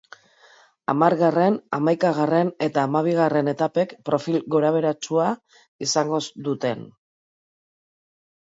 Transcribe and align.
Hamargarren, 0.93 1.57
hamaikagarren 1.77 2.49
eta 2.69 2.87
hamabigarren 2.89 3.53
etapek 3.53 3.95
profil 4.09 4.41
gorabeheratsua 4.57 5.29
izango 5.89 6.25
duten. 6.49 6.85